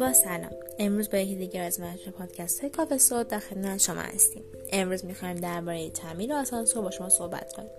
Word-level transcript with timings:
با 0.00 0.12
سلام. 0.12 0.50
امروز 0.78 1.10
با 1.10 1.18
یکی 1.18 1.34
دیگر 1.34 1.62
از 1.62 1.80
مجموعه 1.80 2.10
پادکست 2.10 2.60
های 2.60 2.70
کافه 2.70 2.98
صوت 2.98 3.28
در 3.28 3.38
خدمت 3.38 3.80
شما 3.80 4.00
هستیم. 4.00 4.44
امروز 4.72 5.04
می‌خوایم 5.04 5.36
درباره 5.36 5.90
تعمیر 5.90 6.32
آسانسور 6.32 6.82
با 6.82 6.90
شما 6.90 7.08
صحبت 7.08 7.52
کنیم. 7.52 7.70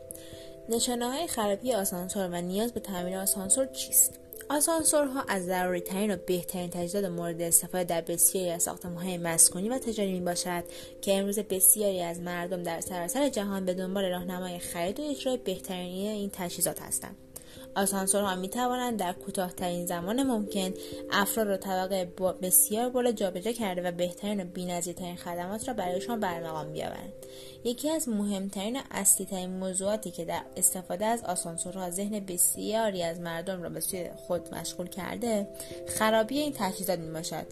نشانه 0.69 1.07
های 1.07 1.27
خرابی 1.27 1.73
آسانسور 1.73 2.29
و 2.31 2.41
نیاز 2.41 2.73
به 2.73 2.79
تعمیر 2.79 3.17
آسانسور 3.17 3.65
چیست؟ 3.65 4.19
آسانسورها 4.49 5.21
از 5.27 5.45
ضروری 5.45 5.81
ترین 5.81 6.13
و 6.13 6.17
بهترین 6.27 6.69
تجهیزات 6.69 7.05
مورد 7.05 7.41
استفاده 7.41 7.83
در 7.83 8.01
بسیاری 8.01 8.49
از 8.49 8.67
های 9.03 9.17
مسکونی 9.17 9.69
و 9.69 9.77
تجاری 9.77 10.13
می 10.13 10.21
باشد 10.21 10.63
که 11.01 11.13
امروز 11.13 11.39
بسیاری 11.39 12.01
از 12.01 12.19
مردم 12.19 12.63
در 12.63 12.81
سراسر 12.81 13.29
جهان 13.29 13.65
به 13.65 13.73
دنبال 13.73 14.05
راهنمای 14.05 14.59
خرید 14.59 14.99
و 14.99 15.03
اجرای 15.09 15.37
بهترین 15.37 16.07
این 16.07 16.29
تجهیزات 16.33 16.81
هستند. 16.81 17.15
آسانسورها 17.75 18.35
می 18.35 18.49
توانند 18.49 18.99
در 18.99 19.13
کوتاهترین 19.13 19.85
زمان 19.85 20.23
ممکن 20.23 20.73
افراد 21.11 21.47
را 21.47 21.57
طبقه 21.57 22.05
بسیار 22.41 22.89
بالا 22.89 23.11
جابجا 23.11 23.51
کرده 23.51 23.81
و 23.81 23.91
بهترین 23.91 24.41
و 24.41 24.45
بینظیرترین 24.45 25.15
خدمات 25.15 25.67
را 25.67 25.73
برایشان 25.73 26.19
برمقام 26.19 26.73
بیاورند 26.73 27.13
یکی 27.63 27.89
از 27.89 28.09
مهمترین 28.09 28.77
و 28.77 28.81
اصلیترین 28.91 29.49
موضوعاتی 29.49 30.11
که 30.11 30.25
در 30.25 30.41
استفاده 30.57 31.05
از 31.05 31.23
آسانسورها 31.23 31.89
ذهن 31.89 32.19
بسیاری 32.19 33.03
از 33.03 33.19
مردم 33.19 33.63
را 33.63 33.69
به 33.69 33.79
سوی 33.79 34.09
خود 34.27 34.55
مشغول 34.55 34.87
کرده 34.87 35.47
خرابی 35.87 36.37
این 36.37 36.53
تجهیزات 36.57 36.99
می 36.99 37.11
باشد 37.11 37.45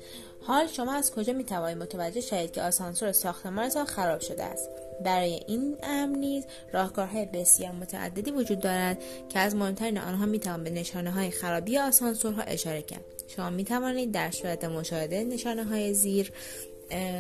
حال 0.47 0.67
شما 0.67 0.93
از 0.93 1.11
کجا 1.11 1.33
می 1.33 1.43
توانید 1.43 1.77
متوجه 1.77 2.21
شوید 2.21 2.51
که 2.51 2.61
آسانسور 2.61 3.11
ساختمانتان 3.11 3.85
خراب 3.85 4.19
شده 4.19 4.43
است؟ 4.43 4.69
برای 5.03 5.41
این 5.47 5.77
امر 5.83 6.17
نیز 6.17 6.45
راهکارهای 6.71 7.25
بسیار 7.25 7.71
متعددی 7.71 8.31
وجود 8.31 8.59
دارد 8.59 9.01
که 9.29 9.39
از 9.39 9.55
مهمترین 9.55 9.97
آنها 10.13 10.25
می 10.25 10.39
توان 10.39 10.63
به 10.63 10.69
نشانه 10.69 11.11
های 11.11 11.31
خرابی 11.31 11.77
آسانسورها 11.77 12.41
اشاره 12.41 12.81
کرد. 12.81 13.05
شما 13.27 13.49
می 13.49 13.63
توانید 13.63 14.11
در 14.11 14.31
صورت 14.31 14.63
مشاهده 14.63 15.23
نشانه 15.23 15.63
های 15.63 15.93
زیر 15.93 16.31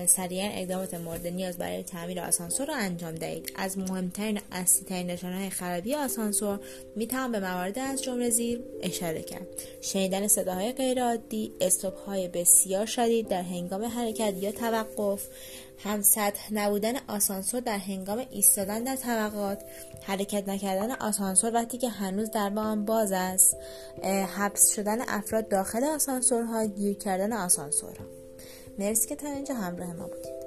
سریعا 0.05 0.49
اقدامات 0.53 0.93
مورد 0.93 1.27
نیاز 1.27 1.57
برای 1.57 1.83
تعمیر 1.83 2.19
آسانسور 2.19 2.67
را 2.67 2.75
انجام 2.75 3.15
دهید. 3.15 3.51
از 3.55 3.77
مهمترین 3.77 4.39
اصلیترین 4.51 5.07
نشانه 5.07 5.49
خرابی 5.49 5.95
آسانسور 5.95 6.59
می 6.95 7.07
توان 7.07 7.31
به 7.31 7.39
موارد 7.39 7.79
از 7.79 8.03
جمله 8.03 8.29
زیر 8.29 8.63
اشاره 8.81 9.21
کرد. 9.21 9.47
شنیدن 9.81 10.27
صداهای 10.27 10.71
غیرعادی 10.71 11.51
استوب 11.61 11.93
های 11.93 12.27
بسیار 12.27 12.85
شدید 12.85 13.27
در 13.27 13.41
هنگام 13.41 13.83
حرکت 13.83 14.33
یا 14.37 14.51
توقف 14.51 15.27
هم 15.83 16.01
سطح 16.01 16.53
نبودن 16.53 16.93
آسانسور 17.07 17.59
در 17.59 17.77
هنگام 17.77 18.25
ایستادن 18.31 18.83
در 18.83 18.95
طبقات 18.95 19.63
حرکت 20.01 20.49
نکردن 20.49 20.91
آسانسور 20.91 21.53
وقتی 21.53 21.77
که 21.77 21.89
هنوز 21.89 22.31
در 22.31 22.51
آن 22.55 22.85
باز 22.85 23.11
است 23.11 23.57
حبس 24.37 24.75
شدن 24.75 25.01
افراد 25.07 25.47
داخل 25.47 25.83
آسانسورها 25.83 26.65
گیر 26.65 26.97
کردن 26.97 27.33
آسانسورها. 27.33 28.12
مرسی 28.79 29.07
که 29.07 29.15
تا 29.15 29.27
اینجا 29.27 29.55
همراه 29.55 29.93
ما 29.93 30.07
بودید. 30.07 30.42